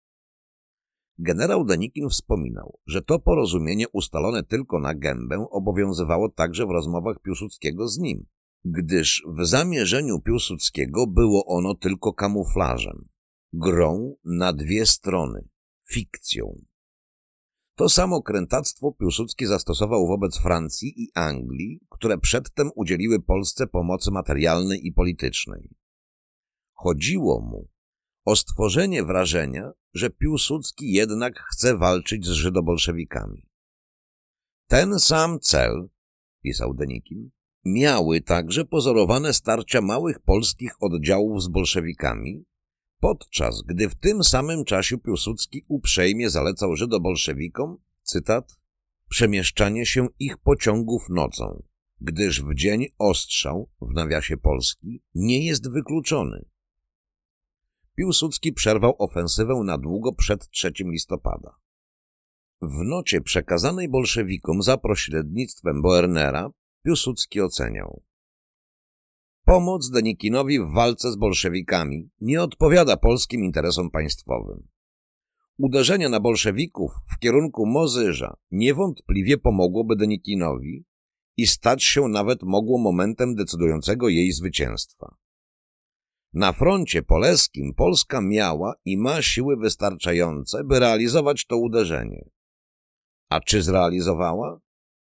Generał 1.19 1.65
Denikin 1.65 2.09
wspominał, 2.09 2.79
że 2.87 3.03
to 3.03 3.19
porozumienie 3.19 3.89
ustalone 3.89 4.43
tylko 4.43 4.79
na 4.79 4.95
gębę 4.95 5.47
obowiązywało 5.51 6.29
także 6.29 6.67
w 6.67 6.71
rozmowach 6.71 7.17
Piłsudskiego 7.23 7.89
z 7.89 7.99
nim, 7.99 8.27
gdyż 8.65 9.25
w 9.39 9.47
zamierzeniu 9.47 10.21
Piłsudskiego 10.21 11.07
było 11.07 11.47
ono 11.47 11.75
tylko 11.75 12.13
kamuflażem, 12.13 13.05
grą 13.53 14.15
na 14.25 14.53
dwie 14.53 14.87
strony, 14.87 15.49
fikcją. 15.87 16.72
To 17.75 17.89
samo 17.89 18.23
krętactwo 18.23 18.93
Piłsudski 18.93 19.47
zastosował 19.47 20.07
wobec 20.07 20.39
Francji 20.39 21.03
i 21.03 21.09
Anglii, 21.15 21.81
które 21.91 22.19
przedtem 22.19 22.71
udzieliły 22.75 23.23
Polsce 23.23 23.67
pomocy 23.67 24.11
materialnej 24.11 24.87
i 24.87 24.93
politycznej. 24.93 25.69
Chodziło 26.73 27.41
mu 27.41 27.69
o 28.25 28.37
stworzenie 28.37 29.05
wrażenia, 29.05 29.71
że 29.95 30.11
Piłsudski 30.11 30.93
jednak 30.93 31.41
chce 31.51 31.77
walczyć 31.77 32.27
z 32.27 32.31
żydobolszewikami. 32.31 33.43
Ten 34.69 34.99
sam 34.99 35.41
cel, 35.41 35.89
pisał 36.43 36.75
Denikin, 36.75 37.31
miały 37.65 38.21
także 38.21 38.65
pozorowane 38.65 39.33
starcia 39.35 39.81
małych 39.81 40.21
polskich 40.21 40.73
oddziałów 40.81 41.43
z 41.43 41.49
bolszewikami, 41.49 42.45
podczas 43.03 43.63
gdy 43.63 43.89
w 43.89 43.95
tym 43.95 44.25
samym 44.25 44.65
czasie 44.65 44.99
Piłsudski 44.99 45.65
uprzejmie 45.69 46.31
zalecał 46.31 46.77
żydobolszewikom, 46.77 47.79
cytat, 48.03 48.61
przemieszczanie 49.09 49.87
się 49.87 50.09
ich 50.19 50.39
pociągów 50.39 51.09
nocą, 51.09 51.63
gdyż 52.01 52.43
w 52.43 52.55
dzień 52.55 52.87
ostrzał, 52.99 53.71
w 53.81 53.95
nawiasie 53.95 54.37
Polski, 54.37 55.03
nie 55.15 55.47
jest 55.47 55.71
wykluczony. 55.71 56.45
Piłsudski 57.95 58.53
przerwał 58.53 58.95
ofensywę 58.99 59.55
na 59.65 59.79
długo 59.79 60.13
przed 60.13 60.51
3 60.51 60.73
listopada. 60.79 61.57
W 62.61 62.85
nocie 62.85 63.21
przekazanej 63.21 63.89
bolszewikom 63.89 64.63
za 64.63 64.77
pośrednictwem 64.77 65.83
Boernera 65.83 66.51
Piłsudski 66.83 67.41
oceniał. 67.41 68.03
Pomoc 69.45 69.91
Denikinowi 69.91 70.61
w 70.61 70.73
walce 70.73 71.13
z 71.13 71.17
bolszewikami 71.17 72.11
nie 72.21 72.43
odpowiada 72.43 72.97
polskim 72.97 73.45
interesom 73.45 73.91
państwowym. 73.91 74.69
Uderzenie 75.59 76.09
na 76.09 76.21
bolszewików 76.21 76.93
w 77.15 77.19
kierunku 77.19 77.67
Mozyża 77.67 78.37
niewątpliwie 78.51 79.39
pomogłoby 79.39 79.97
Denikinowi 79.97 80.85
i 81.37 81.47
stać 81.47 81.85
się 81.85 82.09
nawet 82.09 82.43
mogło 82.43 82.79
momentem 82.79 83.35
decydującego 83.35 84.09
jej 84.09 84.33
zwycięstwa. 84.33 85.17
Na 86.33 86.53
froncie 86.53 87.03
polskim 87.03 87.75
Polska 87.75 88.21
miała 88.21 88.75
i 88.85 88.99
ma 88.99 89.23
siły 89.23 89.57
wystarczające, 89.57 90.65
by 90.65 90.79
realizować 90.79 91.47
to 91.47 91.57
uderzenie. 91.57 92.31
A 93.29 93.41
czy 93.41 93.63
zrealizowała? 93.63 94.61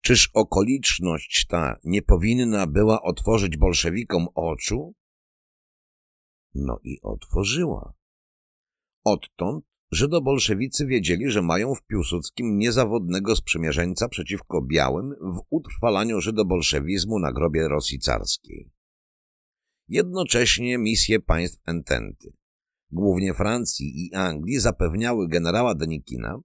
Czyż 0.05 0.31
okoliczność 0.35 1.47
ta 1.49 1.77
nie 1.85 2.03
powinna 2.03 2.67
była 2.67 3.03
otworzyć 3.03 3.57
bolszewikom 3.57 4.27
oczu? 4.35 4.95
No 6.55 6.79
i 6.83 6.99
otworzyła. 7.03 7.95
Odtąd 9.05 9.65
Żydobolszewicy 9.93 10.87
wiedzieli, 10.87 11.31
że 11.31 11.43
mają 11.43 11.75
w 11.75 11.83
Piłsudskim 11.83 12.59
niezawodnego 12.59 13.37
sprzymierzeńca 13.37 14.09
przeciwko 14.09 14.63
białym 14.63 15.11
w 15.11 15.41
utrwalaniu 15.51 16.21
żydobolszewizmu 16.21 17.19
na 17.19 17.33
grobie 17.33 17.69
Rosji 17.69 17.99
carskiej. 17.99 18.71
Jednocześnie 19.89 20.79
misje 20.79 21.21
państw 21.21 21.69
Ententy, 21.69 22.33
głównie 22.91 23.35
Francji 23.35 24.07
i 24.07 24.15
Anglii, 24.15 24.59
zapewniały 24.59 25.29
generała 25.29 25.75
Denikina, 25.75 26.39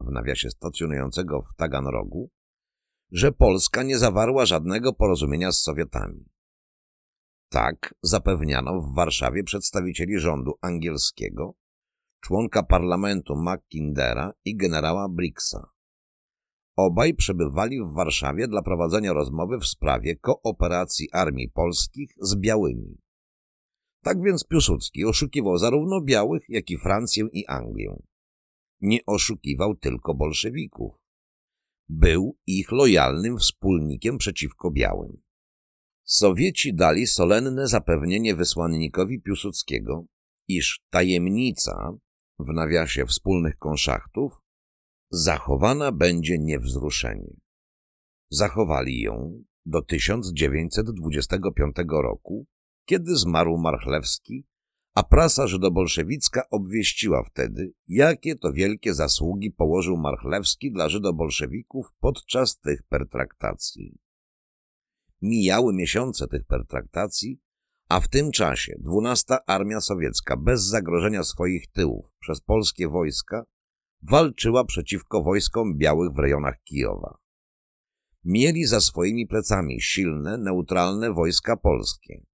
w 0.00 0.12
nawiasie 0.12 0.50
stacjonującego 0.50 1.42
w 1.42 1.54
Taganrogu, 1.56 2.30
że 3.12 3.32
Polska 3.32 3.82
nie 3.82 3.98
zawarła 3.98 4.46
żadnego 4.46 4.92
porozumienia 4.92 5.52
z 5.52 5.62
Sowietami. 5.62 6.24
Tak 7.48 7.94
zapewniano 8.02 8.80
w 8.80 8.94
Warszawie 8.94 9.44
przedstawicieli 9.44 10.18
rządu 10.18 10.52
angielskiego, 10.60 11.54
członka 12.20 12.62
parlamentu 12.62 13.36
Mackindera 13.36 14.32
i 14.44 14.56
generała 14.56 15.08
Brixa. 15.08 15.70
Obaj 16.76 17.14
przebywali 17.14 17.82
w 17.82 17.94
Warszawie 17.94 18.48
dla 18.48 18.62
prowadzenia 18.62 19.12
rozmowy 19.12 19.58
w 19.58 19.66
sprawie 19.66 20.16
kooperacji 20.16 21.08
armii 21.12 21.48
polskich 21.48 22.10
z 22.20 22.36
białymi. 22.36 23.00
Tak 24.02 24.22
więc 24.22 24.44
Piłsudski 24.44 25.04
oszukiwał 25.04 25.58
zarówno 25.58 26.00
białych, 26.00 26.42
jak 26.48 26.70
i 26.70 26.78
Francję 26.78 27.24
i 27.32 27.46
Anglię. 27.46 27.96
Nie 28.80 28.98
oszukiwał 29.06 29.76
tylko 29.76 30.14
bolszewików. 30.14 30.99
Był 31.92 32.36
ich 32.46 32.72
lojalnym 32.72 33.38
wspólnikiem 33.38 34.18
przeciwko 34.18 34.70
białym. 34.70 35.22
Sowieci 36.04 36.74
dali 36.74 37.06
solenne 37.06 37.68
zapewnienie 37.68 38.36
wysłannikowi 38.36 39.20
Piłsudskiego, 39.22 40.04
iż 40.48 40.80
tajemnica, 40.90 41.92
w 42.38 42.52
nawiasie 42.52 43.06
wspólnych 43.06 43.56
konszachtów, 43.56 44.32
zachowana 45.10 45.92
będzie 45.92 46.38
niewzruszenie. 46.38 47.36
Zachowali 48.30 49.00
ją 49.00 49.42
do 49.66 49.82
1925 49.82 51.76
roku, 51.88 52.46
kiedy 52.84 53.16
zmarł 53.16 53.58
Marchlewski, 53.58 54.44
a 54.94 55.02
prasa 55.02 55.46
żydobolszewicka 55.46 56.48
obwieściła 56.50 57.22
wtedy, 57.22 57.72
jakie 57.88 58.36
to 58.36 58.52
wielkie 58.52 58.94
zasługi 58.94 59.50
położył 59.50 59.96
Marchlewski 59.96 60.72
dla 60.72 60.88
żydobolszewików 60.88 61.86
podczas 62.00 62.60
tych 62.60 62.82
pertraktacji. 62.82 63.98
Mijały 65.22 65.74
miesiące 65.74 66.28
tych 66.28 66.44
pertraktacji, 66.44 67.40
a 67.88 68.00
w 68.00 68.08
tym 68.08 68.30
czasie 68.30 68.74
dwunasta 68.78 69.38
Armia 69.46 69.80
Sowiecka 69.80 70.36
bez 70.36 70.62
zagrożenia 70.62 71.24
swoich 71.24 71.72
tyłów 71.72 72.12
przez 72.20 72.40
polskie 72.40 72.88
wojska 72.88 73.44
walczyła 74.02 74.64
przeciwko 74.64 75.22
wojskom 75.22 75.76
białych 75.76 76.12
w 76.12 76.18
rejonach 76.18 76.62
Kijowa. 76.64 77.18
Mieli 78.24 78.64
za 78.64 78.80
swoimi 78.80 79.26
plecami 79.26 79.80
silne, 79.80 80.38
neutralne 80.38 81.12
wojska 81.12 81.56
polskie. 81.56 82.29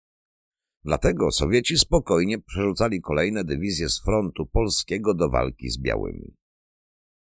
Dlatego 0.87 1.31
Sowieci 1.31 1.79
spokojnie 1.79 2.39
przerzucali 2.39 3.01
kolejne 3.01 3.45
dywizje 3.45 3.89
z 3.89 4.03
frontu 4.03 4.47
polskiego 4.47 5.15
do 5.15 5.31
walki 5.31 5.71
z 5.71 5.79
białymi. 5.79 6.37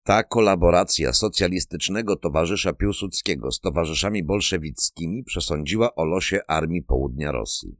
Ta 0.03 0.23
kolaboracja 0.23 1.13
socjalistycznego 1.13 2.15
towarzysza 2.15 2.73
Piłsudskiego 2.73 3.51
z 3.51 3.59
towarzyszami 3.59 4.23
bolszewickimi 4.23 5.23
przesądziła 5.23 5.95
o 5.95 6.05
losie 6.05 6.39
armii 6.47 6.83
południa 6.83 7.31
Rosji. 7.31 7.75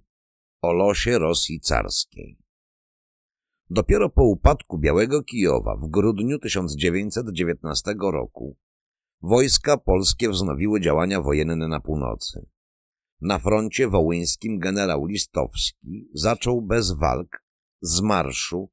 O 0.61 0.73
losie 0.73 1.19
Rosji 1.19 1.59
carskiej. 1.59 2.37
Dopiero 3.69 4.09
po 4.09 4.23
upadku 4.23 4.77
Białego 4.77 5.23
Kijowa 5.23 5.75
w 5.75 5.87
grudniu 5.87 6.39
1919 6.39 7.95
roku 8.11 8.57
wojska 9.21 9.77
polskie 9.77 10.29
wznowiły 10.29 10.81
działania 10.81 11.21
wojenne 11.21 11.67
na 11.67 11.79
północy. 11.79 12.54
Na 13.25 13.39
froncie 13.39 13.87
wołyńskim 13.87 14.59
generał 14.59 15.05
Listowski 15.05 16.09
zaczął 16.13 16.61
bez 16.61 16.91
walk, 16.91 17.43
z 17.81 18.01
marszu, 18.01 18.69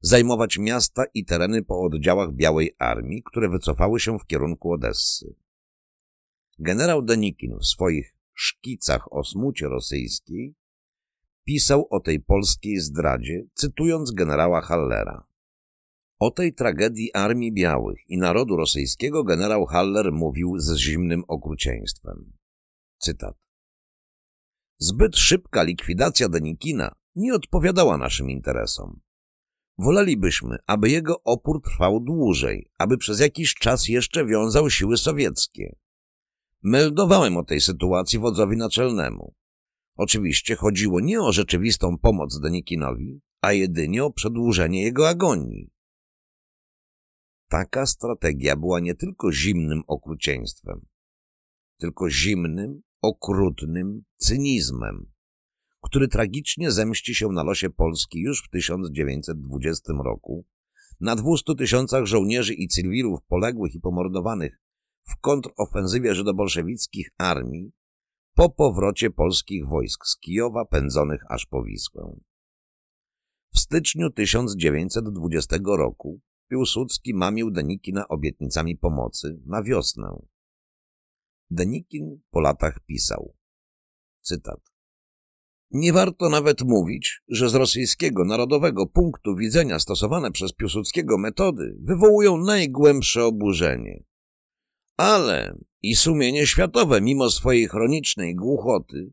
zajmować 0.00 0.58
miasta 0.58 1.04
i 1.14 1.24
tereny 1.24 1.64
po 1.64 1.80
oddziałach 1.80 2.32
Białej 2.32 2.74
Armii, 2.78 3.22
które 3.22 3.48
wycofały 3.48 4.00
się 4.00 4.18
w 4.18 4.26
kierunku 4.26 4.72
Odessy. 4.72 5.34
Generał 6.58 7.02
Denikin 7.02 7.58
w 7.58 7.66
swoich 7.66 8.16
szkicach 8.34 9.12
o 9.12 9.24
smucie 9.24 9.68
rosyjskiej 9.68 10.54
pisał 11.44 11.86
o 11.90 12.00
tej 12.00 12.20
polskiej 12.20 12.80
zdradzie, 12.80 13.42
cytując 13.54 14.12
generała 14.12 14.60
Hallera. 14.60 15.24
O 16.18 16.30
tej 16.30 16.54
tragedii 16.54 17.14
Armii 17.14 17.52
Białych 17.52 17.98
i 18.08 18.18
narodu 18.18 18.56
rosyjskiego 18.56 19.24
generał 19.24 19.66
Haller 19.66 20.12
mówił 20.12 20.58
z 20.58 20.76
zimnym 20.76 21.22
okrucieństwem. 21.28 22.32
Cytat. 22.98 23.45
Zbyt 24.78 25.16
szybka 25.16 25.62
likwidacja 25.62 26.28
Denikina 26.28 26.92
nie 27.14 27.34
odpowiadała 27.34 27.96
naszym 27.96 28.30
interesom. 28.30 29.00
Wolelibyśmy, 29.78 30.56
aby 30.66 30.90
jego 30.90 31.22
opór 31.22 31.62
trwał 31.62 32.00
dłużej, 32.00 32.70
aby 32.78 32.98
przez 32.98 33.20
jakiś 33.20 33.54
czas 33.54 33.88
jeszcze 33.88 34.26
wiązał 34.26 34.70
siły 34.70 34.96
sowieckie. 34.96 35.76
Meldowałem 36.62 37.36
o 37.36 37.44
tej 37.44 37.60
sytuacji 37.60 38.18
wodzowi 38.18 38.56
naczelnemu. 38.56 39.34
Oczywiście 39.96 40.56
chodziło 40.56 41.00
nie 41.00 41.20
o 41.20 41.32
rzeczywistą 41.32 41.98
pomoc 41.98 42.40
Denikinowi, 42.40 43.20
a 43.40 43.52
jedynie 43.52 44.04
o 44.04 44.12
przedłużenie 44.12 44.82
jego 44.82 45.08
agonii. 45.08 45.70
Taka 47.48 47.86
strategia 47.86 48.56
była 48.56 48.80
nie 48.80 48.94
tylko 48.94 49.32
zimnym 49.32 49.82
okrucieństwem, 49.86 50.80
tylko 51.78 52.10
zimnym, 52.10 52.82
okrutnym 53.06 54.02
cynizmem, 54.16 55.12
który 55.82 56.08
tragicznie 56.08 56.70
zemści 56.70 57.14
się 57.14 57.28
na 57.28 57.42
losie 57.42 57.70
Polski 57.70 58.20
już 58.20 58.42
w 58.44 58.50
1920 58.50 59.92
roku, 60.04 60.46
na 61.00 61.16
200 61.16 61.54
tysiącach 61.54 62.04
żołnierzy 62.04 62.54
i 62.54 62.68
cywilów 62.68 63.20
poległych 63.28 63.74
i 63.74 63.80
pomordowanych 63.80 64.60
w 65.08 65.20
kontrofensywie 65.20 66.14
żydobolszewickich 66.14 67.08
armii 67.18 67.72
po 68.34 68.50
powrocie 68.50 69.10
polskich 69.10 69.66
wojsk 69.66 70.06
z 70.06 70.18
Kijowa 70.18 70.64
pędzonych 70.64 71.20
aż 71.28 71.46
po 71.46 71.62
Wisłę. 71.62 72.16
W 73.54 73.58
styczniu 73.58 74.10
1920 74.10 75.56
roku 75.66 76.20
Piłsudski 76.48 77.14
mamił 77.14 77.50
Denikina 77.50 78.08
obietnicami 78.08 78.76
pomocy 78.76 79.40
na 79.46 79.62
wiosnę. 79.62 80.26
Denikin 81.50 82.20
po 82.30 82.40
latach 82.40 82.80
pisał, 82.86 83.34
cytat, 84.20 84.60
Nie 85.70 85.92
warto 85.92 86.28
nawet 86.28 86.62
mówić, 86.62 87.20
że 87.28 87.48
z 87.48 87.54
rosyjskiego 87.54 88.24
narodowego 88.24 88.86
punktu 88.86 89.36
widzenia 89.36 89.78
stosowane 89.78 90.30
przez 90.32 90.52
Piłsudskiego 90.52 91.18
metody 91.18 91.76
wywołują 91.82 92.36
najgłębsze 92.36 93.24
oburzenie. 93.24 94.04
Ale 94.96 95.58
i 95.82 95.96
sumienie 95.96 96.46
światowe, 96.46 97.00
mimo 97.00 97.30
swojej 97.30 97.68
chronicznej 97.68 98.34
głuchoty, 98.34 99.12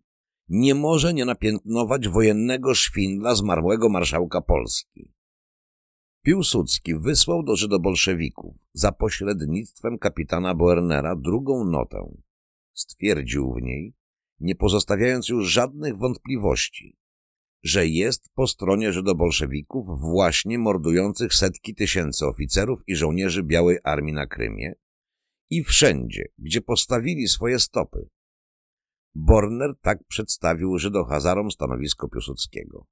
nie 0.49 0.75
może 0.75 1.13
nie 1.13 1.25
napiętnować 1.25 2.07
wojennego 2.07 2.75
szwindla 2.75 3.35
zmarłego 3.35 3.89
marszałka 3.89 4.41
Polski. 4.41 5.13
Piłsudski 6.25 6.95
wysłał 6.99 7.43
do 7.43 7.55
żydobolszewików 7.55 8.55
za 8.73 8.91
pośrednictwem 8.91 9.97
kapitana 9.97 10.55
Boernera 10.55 11.15
drugą 11.15 11.65
notę. 11.65 12.13
Stwierdził 12.73 13.53
w 13.53 13.61
niej, 13.61 13.93
nie 14.39 14.55
pozostawiając 14.55 15.29
już 15.29 15.51
żadnych 15.51 15.97
wątpliwości, 15.97 16.97
że 17.63 17.87
jest 17.87 18.29
po 18.35 18.47
stronie 18.47 18.93
żydobolszewików 18.93 19.99
właśnie 19.99 20.59
mordujących 20.59 21.33
setki 21.33 21.75
tysięcy 21.75 22.25
oficerów 22.25 22.79
i 22.87 22.95
żołnierzy 22.95 23.43
Białej 23.43 23.77
Armii 23.83 24.13
na 24.13 24.27
Krymie 24.27 24.73
i 25.49 25.63
wszędzie, 25.63 26.25
gdzie 26.37 26.61
postawili 26.61 27.27
swoje 27.27 27.59
stopy. 27.59 28.09
Borner 29.15 29.73
tak 29.81 30.03
przedstawił 30.07 30.77
Żydohazarom 30.77 31.51
stanowisko 31.51 32.09
Piłsudskiego. 32.09 32.85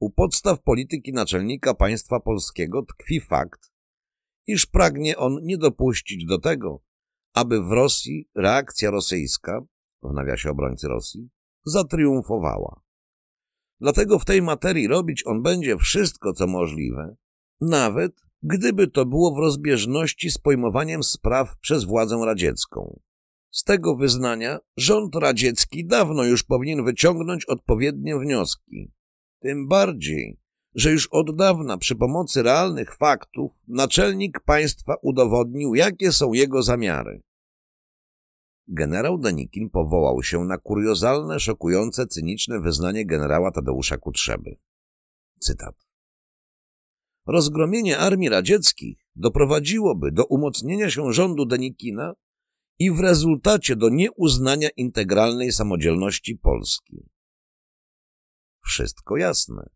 U 0.00 0.10
podstaw 0.10 0.62
polityki 0.62 1.12
naczelnika 1.12 1.74
państwa 1.74 2.20
polskiego 2.20 2.82
tkwi 2.82 3.20
fakt, 3.20 3.72
iż 4.46 4.66
pragnie 4.66 5.16
on 5.16 5.38
nie 5.42 5.58
dopuścić 5.58 6.26
do 6.26 6.38
tego, 6.38 6.82
aby 7.34 7.62
w 7.62 7.72
Rosji 7.72 8.28
reakcja 8.34 8.90
rosyjska, 8.90 9.60
w 10.02 10.14
nawiasie 10.14 10.50
obrońcy 10.50 10.88
Rosji, 10.88 11.28
zatriumfowała. 11.64 12.80
Dlatego 13.80 14.18
w 14.18 14.24
tej 14.24 14.42
materii 14.42 14.88
robić 14.88 15.26
on 15.26 15.42
będzie 15.42 15.76
wszystko, 15.76 16.32
co 16.32 16.46
możliwe, 16.46 17.16
nawet 17.60 18.24
gdyby 18.42 18.88
to 18.88 19.06
było 19.06 19.34
w 19.34 19.38
rozbieżności 19.38 20.30
z 20.30 20.38
pojmowaniem 20.38 21.02
spraw 21.02 21.58
przez 21.58 21.84
władzę 21.84 22.20
radziecką. 22.24 23.00
Z 23.50 23.64
tego 23.64 23.96
wyznania 23.96 24.58
rząd 24.76 25.14
radziecki 25.14 25.86
dawno 25.86 26.24
już 26.24 26.42
powinien 26.42 26.84
wyciągnąć 26.84 27.44
odpowiednie 27.44 28.18
wnioski. 28.18 28.92
Tym 29.44 29.68
bardziej, 29.68 30.40
że 30.74 30.90
już 30.90 31.08
od 31.10 31.36
dawna 31.36 31.78
przy 31.78 31.96
pomocy 31.96 32.42
realnych 32.42 32.96
faktów 32.96 33.52
naczelnik 33.68 34.40
państwa 34.40 34.94
udowodnił, 35.02 35.74
jakie 35.74 36.12
są 36.12 36.32
jego 36.32 36.62
zamiary. 36.62 37.20
Generał 38.68 39.18
Danikin 39.18 39.70
powołał 39.70 40.22
się 40.22 40.44
na 40.44 40.58
kuriozalne, 40.58 41.40
szokujące, 41.40 42.06
cyniczne 42.06 42.60
wyznanie 42.60 43.06
generała 43.06 43.50
Tadeusza 43.50 43.98
Kutrzeby. 43.98 44.56
Cytat. 45.40 45.74
rozgromienie 47.26 47.98
armii 47.98 48.28
radzieckich 48.28 48.98
doprowadziłoby 49.16 50.12
do 50.12 50.24
umocnienia 50.24 50.90
się 50.90 51.12
rządu 51.12 51.46
Denikina 51.46 52.14
i 52.78 52.90
w 52.90 53.00
rezultacie 53.00 53.76
do 53.76 53.88
nieuznania 53.88 54.68
integralnej 54.76 55.52
samodzielności 55.52 56.36
Polski. 56.36 57.13
Wszystko 58.64 59.16
jasne. 59.16 59.70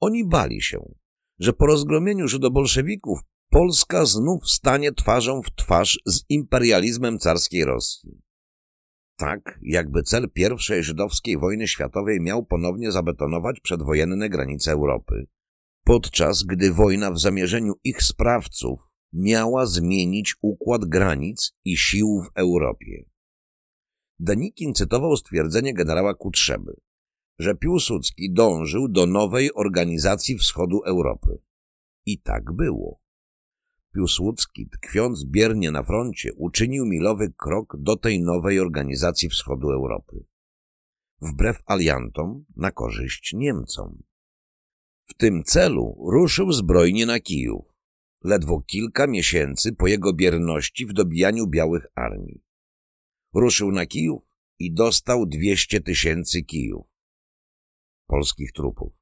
Oni 0.00 0.28
bali 0.28 0.62
się, 0.62 0.94
że 1.38 1.52
po 1.52 1.66
rozgromieniu 1.66 2.28
żydobolszewików 2.28 3.20
Polska 3.50 4.06
znów 4.06 4.50
stanie 4.50 4.92
twarzą 4.92 5.42
w 5.42 5.54
twarz 5.54 5.98
z 6.06 6.22
imperializmem 6.28 7.18
carskiej 7.18 7.64
Rosji. 7.64 8.22
Tak, 9.16 9.58
jakby 9.62 10.02
cel 10.02 10.30
pierwszej 10.30 10.82
żydowskiej 10.82 11.38
wojny 11.38 11.68
światowej 11.68 12.20
miał 12.20 12.44
ponownie 12.44 12.92
zabetonować 12.92 13.60
przedwojenne 13.60 14.28
granice 14.28 14.72
Europy, 14.72 15.26
podczas 15.84 16.42
gdy 16.42 16.72
wojna 16.72 17.10
w 17.10 17.20
zamierzeniu 17.20 17.72
ich 17.84 18.02
sprawców 18.02 18.80
miała 19.12 19.66
zmienić 19.66 20.34
układ 20.42 20.84
granic 20.84 21.52
i 21.64 21.76
sił 21.76 22.22
w 22.24 22.38
Europie. 22.38 23.04
Danikin 24.18 24.74
cytował 24.74 25.16
stwierdzenie 25.16 25.74
generała 25.74 26.14
Kutrzeby, 26.14 26.72
że 27.40 27.54
Piłsudski 27.54 28.32
dążył 28.32 28.88
do 28.88 29.06
nowej 29.06 29.54
organizacji 29.54 30.38
wschodu 30.38 30.82
Europy. 30.84 31.38
I 32.06 32.20
tak 32.20 32.52
było. 32.52 33.00
Piłsudski, 33.94 34.68
tkwiąc 34.68 35.24
biernie 35.24 35.70
na 35.70 35.82
froncie, 35.82 36.32
uczynił 36.36 36.86
milowy 36.86 37.32
krok 37.36 37.76
do 37.78 37.96
tej 37.96 38.20
nowej 38.20 38.60
organizacji 38.60 39.28
wschodu 39.28 39.70
Europy. 39.70 40.24
Wbrew 41.20 41.62
aliantom, 41.66 42.44
na 42.56 42.70
korzyść 42.70 43.32
Niemcom. 43.32 44.02
W 45.04 45.14
tym 45.14 45.42
celu 45.44 45.96
ruszył 46.12 46.52
zbrojnie 46.52 47.06
na 47.06 47.20
Kijów, 47.20 47.66
ledwo 48.24 48.60
kilka 48.60 49.06
miesięcy 49.06 49.72
po 49.72 49.86
jego 49.86 50.12
bierności 50.12 50.86
w 50.86 50.92
dobijaniu 50.92 51.46
białych 51.46 51.86
armii. 51.94 52.42
Ruszył 53.34 53.72
na 53.72 53.86
Kijów 53.86 54.22
i 54.58 54.72
dostał 54.72 55.26
200 55.26 55.80
tysięcy 55.80 56.42
kijów. 56.42 56.89
Polskich 58.10 58.52
trupów. 58.52 58.92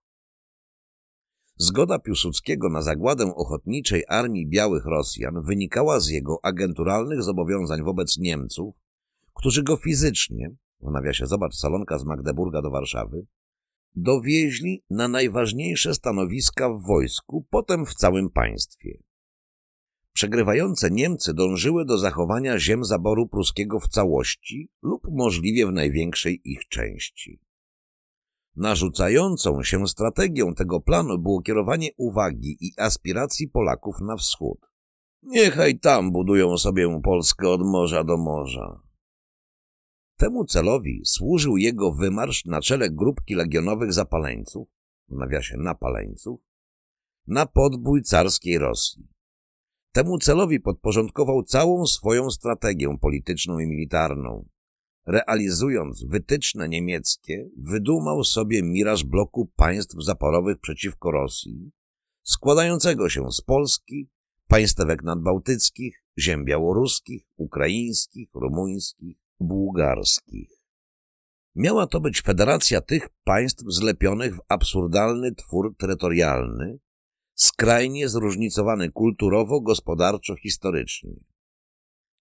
Zgoda 1.56 1.98
Piłsudskiego 1.98 2.68
na 2.68 2.82
zagładę 2.82 3.34
ochotniczej 3.34 4.04
armii 4.08 4.48
białych 4.48 4.84
Rosjan 4.86 5.42
wynikała 5.42 6.00
z 6.00 6.08
jego 6.08 6.38
agenturalnych 6.42 7.22
zobowiązań 7.22 7.84
wobec 7.84 8.18
Niemców, 8.18 8.74
którzy 9.34 9.62
go 9.62 9.76
fizycznie, 9.76 10.50
w 10.80 10.90
nawiasie 10.90 11.26
zobacz 11.26 11.54
Salonka 11.54 11.98
z 11.98 12.04
Magdeburga 12.04 12.62
do 12.62 12.70
Warszawy, 12.70 13.26
dowieźli 13.94 14.84
na 14.90 15.08
najważniejsze 15.08 15.94
stanowiska 15.94 16.68
w 16.68 16.82
wojsku, 16.86 17.46
potem 17.50 17.86
w 17.86 17.94
całym 17.94 18.30
państwie. 18.30 18.98
Przegrywające 20.12 20.90
Niemcy 20.90 21.34
dążyły 21.34 21.84
do 21.84 21.98
zachowania 21.98 22.58
ziem 22.58 22.84
zaboru 22.84 23.28
pruskiego 23.28 23.80
w 23.80 23.88
całości 23.88 24.68
lub 24.82 25.02
możliwie 25.10 25.66
w 25.66 25.72
największej 25.72 26.40
ich 26.44 26.68
części. 26.68 27.47
Narzucającą 28.58 29.62
się 29.62 29.86
strategią 29.86 30.54
tego 30.54 30.80
planu 30.80 31.18
było 31.18 31.42
kierowanie 31.42 31.90
uwagi 31.96 32.56
i 32.60 32.72
aspiracji 32.78 33.48
Polaków 33.48 34.00
na 34.00 34.16
wschód. 34.16 34.58
Niechaj 35.22 35.78
tam 35.78 36.12
budują 36.12 36.58
sobie 36.58 37.00
Polskę 37.02 37.48
od 37.48 37.60
morza 37.60 38.04
do 38.04 38.16
morza. 38.16 38.80
Temu 40.16 40.44
celowi 40.44 41.02
służył 41.04 41.56
jego 41.56 41.92
wymarsz 41.92 42.44
na 42.44 42.60
czele 42.60 42.90
grupki 42.90 43.34
legionowych 43.34 43.92
zapaleńców, 43.92 44.68
w 45.08 45.16
nawiasie 45.16 45.56
napaleńców, 45.56 46.40
na 47.26 47.46
podbój 47.46 48.02
carskiej 48.02 48.58
Rosji. 48.58 49.08
Temu 49.92 50.18
celowi 50.18 50.60
podporządkował 50.60 51.42
całą 51.42 51.86
swoją 51.86 52.30
strategię 52.30 52.98
polityczną 53.00 53.58
i 53.58 53.66
militarną. 53.66 54.48
Realizując 55.08 56.04
wytyczne 56.04 56.68
niemieckie, 56.68 57.50
wydumał 57.56 58.24
sobie 58.24 58.62
miraż 58.62 59.04
bloku 59.04 59.50
państw 59.56 60.04
zaporowych 60.04 60.58
przeciwko 60.58 61.10
Rosji, 61.10 61.70
składającego 62.22 63.08
się 63.08 63.32
z 63.32 63.40
Polski, 63.40 64.08
państwek 64.46 65.02
nadbałtyckich, 65.02 66.04
ziem 66.18 66.44
białoruskich, 66.44 67.22
ukraińskich, 67.36 68.28
rumuńskich, 68.34 69.18
bułgarskich. 69.40 70.48
Miała 71.54 71.86
to 71.86 72.00
być 72.00 72.22
federacja 72.22 72.80
tych 72.80 73.08
państw 73.24 73.64
zlepionych 73.66 74.36
w 74.36 74.40
absurdalny 74.48 75.34
twór 75.34 75.76
terytorialny, 75.76 76.78
skrajnie 77.34 78.08
zróżnicowany 78.08 78.90
kulturowo, 78.90 79.60
gospodarczo, 79.60 80.36
historycznie. 80.36 81.12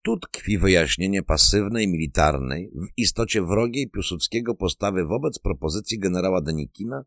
Tu 0.05 0.17
tkwi 0.17 0.57
wyjaśnienie 0.57 1.23
pasywnej, 1.23 1.87
militarnej, 1.87 2.71
w 2.75 2.87
istocie 2.97 3.41
wrogiej 3.41 3.89
Piłsudskiego 3.89 4.55
postawy 4.55 5.05
wobec 5.05 5.39
propozycji 5.39 5.99
generała 5.99 6.41
Denikina 6.41 7.03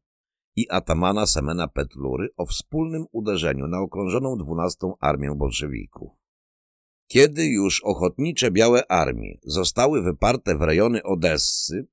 i 0.56 0.70
atamana 0.70 1.26
Semena 1.26 1.68
Petlury 1.68 2.28
o 2.37 2.46
wspólnym 2.46 3.04
uderzeniu 3.12 3.66
na 3.66 3.78
okrążoną 3.80 4.37
dwunastą 4.37 4.94
armię 5.00 5.34
bolszewików. 5.37 6.11
Kiedy 7.11 7.46
już 7.46 7.84
ochotnicze 7.84 8.50
białe 8.50 8.92
armie 8.92 9.34
zostały 9.42 10.02
wyparte 10.02 10.56
w 10.56 10.62
rejony 10.62 11.02
Odessy, 11.02 11.87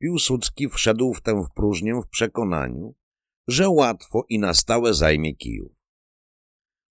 Piłsudski 0.00 0.68
wszedł 0.68 1.14
w 1.14 1.22
tę 1.22 1.44
próżnię 1.54 1.94
w 1.94 2.08
przekonaniu, 2.08 2.94
że 3.48 3.68
łatwo 3.68 4.24
i 4.28 4.38
na 4.38 4.54
stałe 4.54 4.94
zajmie 4.94 5.34
Kijów. 5.34 5.79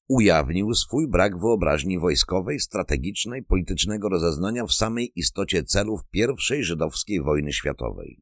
Ujawnił 0.09 0.73
swój 0.73 1.07
brak 1.07 1.39
wyobraźni 1.39 1.99
wojskowej, 1.99 2.59
strategicznej, 2.59 3.43
politycznego 3.43 4.09
rozeznania 4.09 4.65
w 4.65 4.73
samej 4.73 5.11
istocie 5.15 5.63
celów 5.63 6.01
I 6.13 6.63
żydowskiej 6.63 7.21
wojny 7.21 7.53
światowej. 7.53 8.21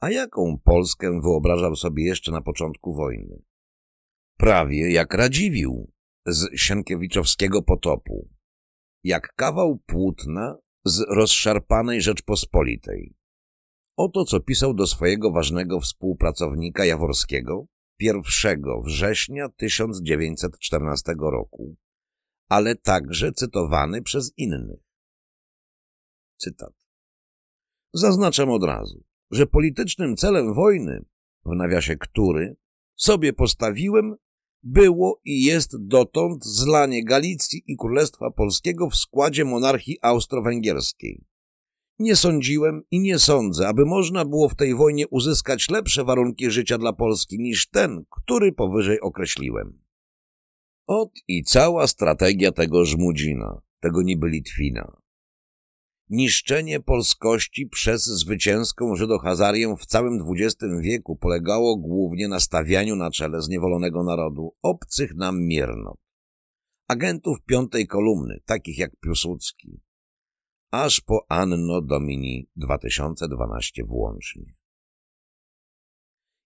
A 0.00 0.10
jaką 0.10 0.58
Polskę 0.64 1.20
wyobrażał 1.20 1.76
sobie 1.76 2.04
jeszcze 2.04 2.32
na 2.32 2.42
początku 2.42 2.94
wojny? 2.94 3.42
Prawie 4.38 4.92
jak 4.92 5.14
Radziwił 5.14 5.92
z 6.26 6.60
Sienkiewiczowskiego 6.60 7.62
potopu, 7.62 8.28
jak 9.04 9.34
kawał 9.34 9.78
płótna 9.86 10.58
z 10.84 11.00
rozszarpanej 11.08 12.02
Rzeczpospolitej. 12.02 13.14
Oto 13.96 14.24
co 14.24 14.40
pisał 14.40 14.74
do 14.74 14.86
swojego 14.86 15.32
ważnego 15.32 15.80
współpracownika 15.80 16.84
Jaworskiego 16.84 17.66
1 18.02 18.22
września 18.84 19.48
1914 19.48 21.14
roku, 21.18 21.76
ale 22.48 22.76
także 22.76 23.32
cytowany 23.32 24.02
przez 24.02 24.32
innych. 24.36 24.80
Cytat. 26.36 26.72
Zaznaczam 27.92 28.50
od 28.50 28.64
razu, 28.64 29.04
że 29.30 29.46
politycznym 29.46 30.16
celem 30.16 30.54
wojny, 30.54 31.04
w 31.44 31.56
nawiasie 31.56 31.96
który, 31.96 32.56
sobie 32.96 33.32
postawiłem, 33.32 34.16
było 34.62 35.20
i 35.24 35.42
jest 35.42 35.86
dotąd 35.86 36.44
zlanie 36.44 37.04
Galicji 37.04 37.62
i 37.66 37.76
Królestwa 37.76 38.30
Polskiego 38.30 38.90
w 38.90 38.96
składzie 38.96 39.44
monarchii 39.44 39.98
austro-węgierskiej. 40.02 41.24
Nie 42.02 42.16
sądziłem 42.16 42.82
i 42.90 43.00
nie 43.00 43.18
sądzę, 43.18 43.68
aby 43.68 43.84
można 43.84 44.24
było 44.24 44.48
w 44.48 44.54
tej 44.54 44.74
wojnie 44.74 45.08
uzyskać 45.08 45.68
lepsze 45.70 46.04
warunki 46.04 46.50
życia 46.50 46.78
dla 46.78 46.92
Polski 46.92 47.38
niż 47.38 47.68
ten, 47.68 48.04
który 48.10 48.52
powyżej 48.52 49.00
określiłem. 49.00 49.78
Ot 50.86 51.10
i 51.28 51.44
cała 51.44 51.86
strategia 51.86 52.52
tego 52.52 52.84
żmudzina, 52.84 53.60
tego 53.80 54.02
niby 54.02 54.28
Litwina. 54.28 54.96
Niszczenie 56.10 56.80
polskości 56.80 57.66
przez 57.66 58.04
zwycięską 58.04 58.96
Żydohazarię 58.96 59.74
w 59.78 59.86
całym 59.86 60.24
XX 60.30 60.56
wieku 60.80 61.16
polegało 61.16 61.76
głównie 61.76 62.28
na 62.28 62.40
stawianiu 62.40 62.96
na 62.96 63.10
czele 63.10 63.42
zniewolonego 63.42 64.02
narodu 64.02 64.54
obcych 64.62 65.14
nam 65.14 65.46
miernot. 65.46 65.98
Agentów 66.88 67.38
piątej 67.46 67.86
kolumny, 67.86 68.40
takich 68.44 68.78
jak 68.78 68.96
Piłsudski, 68.96 69.80
aż 70.72 71.00
po 71.00 71.26
Anno 71.28 71.80
Domini 71.80 72.48
2012 72.56 73.84
włącznie. 73.84 74.52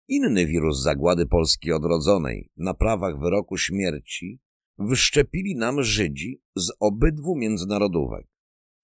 Inny 0.08 0.46
wirus 0.46 0.82
zagłady 0.82 1.26
Polski 1.26 1.72
odrodzonej 1.72 2.50
na 2.56 2.74
prawach 2.74 3.18
wyroku 3.20 3.56
śmierci 3.56 4.40
wyszczepili 4.78 5.56
nam 5.56 5.82
Żydzi 5.82 6.42
z 6.56 6.72
obydwu 6.80 7.36
międzynarodówek, 7.36 8.26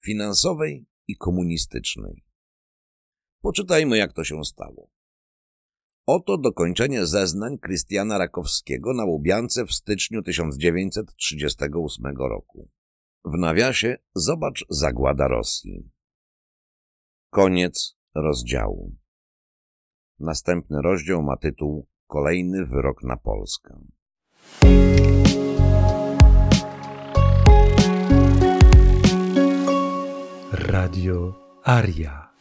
finansowej 0.05 0.87
i 1.09 1.16
komunistycznej. 1.16 2.22
Poczytajmy, 3.40 3.96
jak 3.96 4.12
to 4.12 4.24
się 4.24 4.44
stało. 4.44 4.90
Oto 6.07 6.38
dokończenie 6.38 7.07
zeznań 7.07 7.59
Krystiana 7.59 8.18
Rakowskiego 8.18 8.94
na 8.94 9.05
Łubiance 9.05 9.66
w 9.66 9.72
styczniu 9.72 10.22
1938 10.22 12.16
roku. 12.16 12.68
W 13.24 13.38
nawiasie 13.38 13.96
zobacz 14.14 14.64
zagłada 14.68 15.28
Rosji. 15.28 15.90
Koniec 17.30 17.96
rozdziału. 18.14 18.92
Następny 20.20 20.82
rozdział 20.82 21.22
ma 21.22 21.37
tytuł 21.37 21.87
Kolejny 22.06 22.66
wyrok 22.66 23.02
na 23.02 23.16
Polskę. 23.16 23.74
Radio 30.52 31.35
Aria. 31.64 32.32